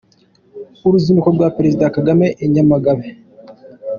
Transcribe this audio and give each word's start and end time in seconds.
Uruzinduko 0.87 1.29
rwa 1.35 1.47
Perezida 1.57 1.93
Kagame 1.95 2.25
i 2.45 2.47
Nyamagabe 2.53 3.05